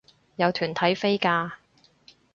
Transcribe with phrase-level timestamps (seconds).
[0.37, 1.51] 有團體飛價